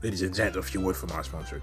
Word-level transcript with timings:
Ladies 0.00 0.22
and 0.22 0.32
gents, 0.32 0.56
a 0.56 0.62
few 0.62 0.80
words 0.80 1.00
from 1.00 1.10
our 1.10 1.24
sponsor. 1.24 1.60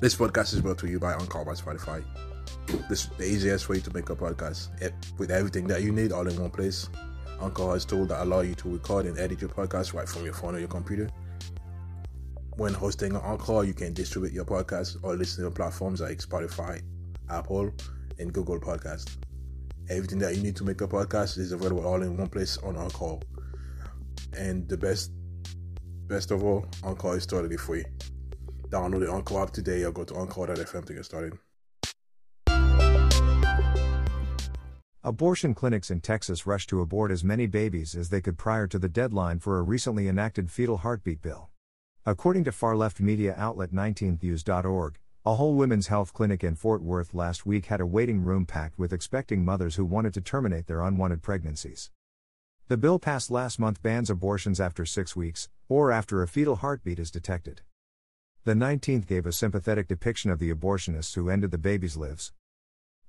This 0.00 0.16
podcast 0.16 0.54
is 0.54 0.60
brought 0.60 0.76
to 0.78 0.88
you 0.88 0.98
by 0.98 1.12
Anchor 1.12 1.44
by 1.44 1.52
Spotify. 1.52 2.02
This 2.88 3.04
is 3.04 3.10
the 3.16 3.24
easiest 3.24 3.68
way 3.68 3.78
to 3.78 3.94
make 3.94 4.10
a 4.10 4.16
podcast 4.16 4.82
it, 4.82 4.92
with 5.18 5.30
everything 5.30 5.68
that 5.68 5.82
you 5.82 5.92
need 5.92 6.10
all 6.10 6.26
in 6.26 6.40
one 6.40 6.50
place. 6.50 6.88
Anchor 7.40 7.70
has 7.70 7.84
tools 7.84 8.08
that 8.08 8.24
allow 8.24 8.40
you 8.40 8.56
to 8.56 8.68
record 8.72 9.06
and 9.06 9.16
edit 9.20 9.40
your 9.40 9.50
podcast 9.50 9.94
right 9.94 10.08
from 10.08 10.24
your 10.24 10.34
phone 10.34 10.56
or 10.56 10.58
your 10.58 10.66
computer. 10.66 11.08
When 12.56 12.74
hosting 12.74 13.14
on 13.14 13.22
Anchor, 13.22 13.62
you 13.62 13.72
can 13.72 13.94
distribute 13.94 14.32
your 14.32 14.46
podcast 14.46 14.96
or 15.04 15.14
listen 15.14 15.44
to 15.44 15.50
platforms 15.52 16.00
like 16.00 16.18
Spotify, 16.18 16.82
Apple, 17.30 17.70
and 18.18 18.32
Google 18.32 18.58
Podcast. 18.58 19.16
Everything 19.88 20.18
that 20.18 20.34
you 20.34 20.42
need 20.42 20.56
to 20.56 20.64
make 20.64 20.80
a 20.80 20.88
podcast 20.88 21.38
is 21.38 21.52
available 21.52 21.86
all 21.86 22.02
in 22.02 22.16
one 22.16 22.28
place 22.28 22.58
on 22.58 22.76
Anchor. 22.76 23.18
And 24.36 24.68
the 24.68 24.76
best, 24.76 25.12
best 26.08 26.30
of 26.30 26.42
all, 26.42 26.66
Anchor 26.84 27.16
is 27.16 27.26
totally 27.26 27.56
free. 27.56 27.84
Download 28.68 29.06
the 29.06 29.12
Anchor 29.12 29.40
app 29.40 29.50
today 29.50 29.84
or 29.84 29.92
go 29.92 30.04
to 30.04 30.16
Anchor.fm 30.16 30.84
to 30.84 30.94
get 30.94 31.04
started. 31.04 31.38
Abortion 35.04 35.54
clinics 35.54 35.92
in 35.92 36.00
Texas 36.00 36.46
rushed 36.46 36.68
to 36.70 36.80
abort 36.80 37.12
as 37.12 37.22
many 37.22 37.46
babies 37.46 37.94
as 37.94 38.08
they 38.08 38.20
could 38.20 38.36
prior 38.36 38.66
to 38.66 38.76
the 38.76 38.88
deadline 38.88 39.38
for 39.38 39.58
a 39.58 39.62
recently 39.62 40.08
enacted 40.08 40.50
fetal 40.50 40.78
heartbeat 40.78 41.22
bill. 41.22 41.48
According 42.04 42.42
to 42.44 42.52
far 42.52 42.76
left 42.76 43.00
media 43.00 43.32
outlet 43.38 43.72
19thnews.org, 43.72 44.98
a 45.24 45.34
whole 45.34 45.54
women's 45.54 45.86
health 45.88 46.12
clinic 46.12 46.42
in 46.42 46.56
Fort 46.56 46.82
Worth 46.82 47.14
last 47.14 47.46
week 47.46 47.66
had 47.66 47.80
a 47.80 47.86
waiting 47.86 48.24
room 48.24 48.46
packed 48.46 48.78
with 48.78 48.92
expecting 48.92 49.44
mothers 49.44 49.76
who 49.76 49.84
wanted 49.84 50.14
to 50.14 50.20
terminate 50.20 50.66
their 50.66 50.82
unwanted 50.82 51.22
pregnancies. 51.22 51.90
The 52.68 52.76
bill 52.76 52.98
passed 52.98 53.30
last 53.30 53.60
month 53.60 53.82
bans 53.82 54.10
abortions 54.10 54.60
after 54.60 54.84
six 54.84 55.14
weeks, 55.14 55.48
or 55.68 55.90
after 55.90 56.22
a 56.22 56.28
fetal 56.28 56.56
heartbeat 56.56 56.98
is 56.98 57.10
detected. 57.10 57.62
The 58.44 58.54
19th 58.54 59.06
gave 59.06 59.26
a 59.26 59.32
sympathetic 59.32 59.88
depiction 59.88 60.30
of 60.30 60.38
the 60.38 60.52
abortionists 60.52 61.14
who 61.14 61.28
ended 61.28 61.50
the 61.50 61.58
baby's 61.58 61.96
lives. 61.96 62.32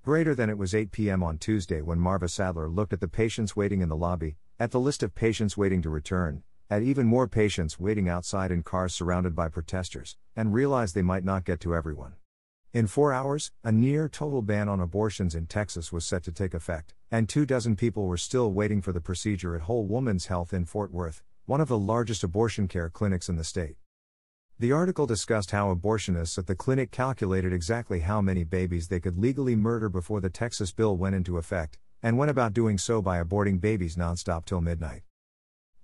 Greater 0.04 0.34
than 0.34 0.50
it 0.50 0.58
was 0.58 0.74
8 0.74 0.92
p.m. 0.92 1.22
on 1.22 1.38
Tuesday 1.38 1.82
when 1.82 2.00
Marva 2.00 2.28
Sadler 2.28 2.68
looked 2.68 2.94
at 2.94 3.02
the 3.02 3.08
patients 3.08 3.56
waiting 3.56 3.82
in 3.82 3.90
the 3.90 3.96
lobby, 3.96 4.38
at 4.60 4.72
the 4.72 4.80
list 4.80 5.04
of 5.04 5.14
patients 5.14 5.56
waiting 5.56 5.82
to 5.84 5.90
return, 5.90 6.44
at 6.70 6.82
even 6.82 7.06
more 7.06 7.28
patients 7.28 7.80
waiting 7.80 8.10
outside 8.10 8.52
in 8.52 8.64
cars 8.64 8.96
surrounded 8.96 9.36
by 9.36 9.48
protesters, 9.48 10.18
and 10.36 10.54
realized 10.54 10.96
they 10.96 11.02
might 11.02 11.24
not 11.24 11.46
get 11.46 11.60
to 11.60 11.76
everyone. 11.76 12.14
In 12.74 12.88
four 12.88 13.14
hours, 13.14 13.52
a 13.64 13.72
near 13.72 14.10
total 14.10 14.42
ban 14.42 14.68
on 14.68 14.80
abortions 14.80 15.36
in 15.36 15.46
Texas 15.46 15.92
was 15.92 16.06
set 16.06 16.24
to 16.24 16.32
take 16.32 16.54
effect, 16.54 16.94
and 17.12 17.30
two 17.30 17.46
dozen 17.46 17.76
people 17.76 18.08
were 18.08 18.18
still 18.18 18.52
waiting 18.52 18.82
for 18.82 18.92
the 18.92 19.02
procedure 19.02 19.56
at 19.56 19.62
Whole 19.62 19.86
Woman's 19.86 20.26
Health 20.26 20.54
in 20.54 20.66
Fort 20.66 20.92
Worth, 20.92 21.24
one 21.48 21.62
of 21.62 21.70
the 21.70 21.78
largest 21.78 22.26
abortion 22.26 22.68
care 22.68 22.90
clinics 22.90 23.30
in 23.30 23.38
the 23.38 23.44
state. 23.44 23.78
The 24.60 24.74
article 24.74 25.06
discussed 25.06 25.52
how 25.52 25.74
abortionists 25.74 26.38
at 26.38 26.46
the 26.46 26.56
clinic 26.56 26.92
calculated 26.92 27.54
exactly 27.54 28.02
how 28.02 28.20
many 28.20 28.44
babies 28.44 28.90
they 28.90 29.00
could 29.00 29.18
legally 29.18 29.56
murder 29.56 29.88
before 29.88 30.20
the 30.20 30.30
Texas 30.30 30.74
bill 30.74 30.98
went 30.98 31.16
into 31.16 31.38
effect, 31.38 31.78
and 32.04 32.18
went 32.18 32.30
about 32.30 32.52
doing 32.52 32.78
so 32.78 33.02
by 33.02 33.24
aborting 33.24 33.62
babies 33.62 33.96
nonstop 33.96 34.44
till 34.44 34.60
midnight. 34.60 35.04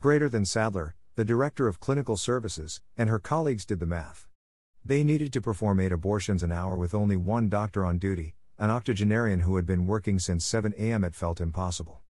Greater 0.01 0.27
than 0.27 0.43
Sadler, 0.43 0.95
the 1.15 1.23
director 1.23 1.69
of 1.69 1.79
clinical 1.79 2.17
services, 2.17 2.81
and 2.97 3.09
her 3.09 3.19
colleagues 3.19 3.65
did 3.65 3.79
the 3.79 3.85
math. 3.85 4.27
They 4.83 5.01
needed 5.01 5.31
to 5.31 5.41
perform 5.41 5.79
eight 5.79 5.93
abortions 5.93 6.43
an 6.43 6.51
hour 6.51 6.75
with 6.75 6.93
only 6.93 7.15
one 7.15 7.47
doctor 7.47 7.85
on 7.85 7.99
duty, 7.99 8.35
an 8.59 8.69
octogenarian 8.69 9.39
who 9.39 9.55
had 9.55 9.65
been 9.65 9.87
working 9.87 10.19
since 10.19 10.43
7 10.43 10.73
a.m. 10.77 11.05
It 11.05 11.15
felt 11.15 11.39
impossible. 11.39 12.01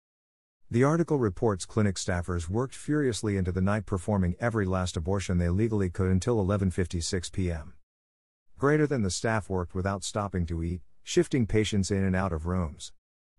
The 0.73 0.85
article 0.85 1.19
reports 1.19 1.67
clinic 1.67 1.97
staffers 1.97 2.49
worked 2.49 2.75
furiously 2.75 3.37
into 3.37 3.53
the 3.53 3.61
night 3.61 3.85
performing 3.85 4.37
every 4.41 4.65
last 4.65 4.97
abortion 4.97 5.37
they 5.37 5.51
legally 5.51 5.91
could 5.91 6.11
until 6.11 6.43
11:56 6.43 7.31
p.m. 7.31 7.75
Greater 8.57 8.87
than 8.87 9.03
the 9.03 9.11
staff 9.11 9.51
worked 9.51 9.75
without 9.75 10.03
stopping 10.03 10.47
to 10.47 10.63
eat, 10.63 10.81
shifting 11.03 11.47
patients 11.47 11.91
in 11.91 12.03
and 12.03 12.17
out 12.17 12.33
of 12.33 12.47
rooms. 12.47 12.91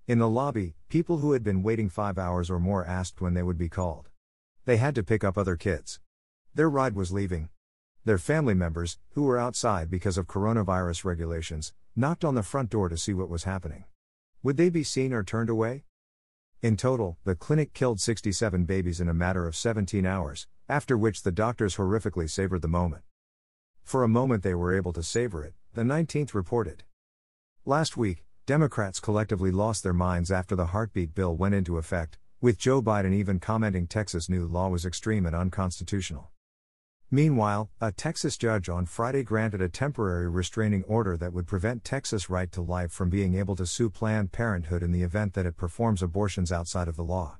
In 0.06 0.20
the 0.20 0.30
lobby, 0.30 0.76
people 0.90 1.18
who 1.18 1.32
had 1.32 1.44
been 1.44 1.64
waiting 1.64 1.90
5 1.90 2.20
hours 2.20 2.52
or 2.52 2.60
more 2.60 2.86
asked 2.86 3.20
when 3.20 3.34
they 3.34 3.42
would 3.42 3.58
be 3.58 3.68
called. 3.68 4.10
They 4.66 4.78
had 4.78 4.94
to 4.94 5.02
pick 5.02 5.24
up 5.24 5.36
other 5.36 5.56
kids. 5.56 6.00
Their 6.54 6.70
ride 6.70 6.96
was 6.96 7.12
leaving. 7.12 7.50
Their 8.06 8.20
family 8.20 8.54
members, 8.54 9.00
who 9.14 9.24
were 9.24 9.40
outside 9.40 9.90
because 9.90 10.20
of 10.20 10.28
coronavirus 10.28 11.04
regulations, 11.04 11.74
knocked 11.96 12.24
on 12.24 12.36
the 12.36 12.44
front 12.44 12.70
door 12.70 12.90
to 12.90 12.96
see 12.96 13.16
what 13.16 13.28
was 13.28 13.46
happening. 13.46 13.86
Would 14.44 14.58
they 14.58 14.70
be 14.70 14.84
seen 14.84 15.12
or 15.12 15.24
turned 15.24 15.50
away? 15.50 15.86
In 16.64 16.78
total, 16.78 17.18
the 17.26 17.36
clinic 17.36 17.74
killed 17.74 18.00
67 18.00 18.64
babies 18.64 19.02
in 19.02 19.10
a 19.10 19.14
matter 19.14 19.46
of 19.46 19.54
17 19.54 20.06
hours, 20.06 20.48
after 20.70 20.98
which 20.98 21.24
the 21.24 21.32
doctors 21.34 21.76
horrifically 21.76 22.30
savored 22.30 22.62
the 22.62 22.70
moment. 22.70 23.04
For 23.84 24.02
a 24.02 24.08
moment 24.08 24.44
they 24.44 24.54
were 24.56 24.74
able 24.74 24.94
to 24.94 25.04
savor 25.04 25.44
it, 25.44 25.56
the 25.74 25.82
19th 25.82 26.34
reported. 26.34 26.84
Last 27.66 27.98
week, 27.98 28.24
Democrats 28.46 29.02
collectively 29.02 29.52
lost 29.52 29.84
their 29.84 29.92
minds 29.92 30.32
after 30.32 30.56
the 30.56 30.68
heartbeat 30.68 31.14
bill 31.14 31.36
went 31.36 31.54
into 31.54 31.78
effect, 31.78 32.18
with 32.40 32.60
Joe 32.60 32.82
Biden 32.82 33.14
even 33.14 33.42
commenting 33.42 33.86
Texas' 33.86 34.30
new 34.30 34.48
law 34.48 34.70
was 34.70 34.86
extreme 34.86 35.26
and 35.26 35.36
unconstitutional. 35.36 36.32
Meanwhile, 37.14 37.70
a 37.80 37.92
Texas 37.92 38.38
judge 38.38 38.70
on 38.70 38.88
Friday 38.88 39.22
granted 39.22 39.62
a 39.62 39.70
temporary 39.70 40.28
restraining 40.28 40.84
order 40.86 41.16
that 41.16 41.32
would 41.32 41.46
prevent 41.46 41.84
Texas 41.84 42.28
Right 42.28 42.52
to 42.52 42.60
Life 42.60 42.92
from 42.92 43.12
being 43.12 43.36
able 43.36 43.56
to 43.58 43.68
sue 43.68 43.92
Planned 43.92 44.32
Parenthood 44.32 44.82
in 44.82 44.92
the 44.92 45.04
event 45.04 45.34
that 45.34 45.46
it 45.46 45.56
performs 45.56 46.02
abortions 46.02 46.52
outside 46.52 46.88
of 46.88 46.96
the 46.96 47.04
law. 47.04 47.38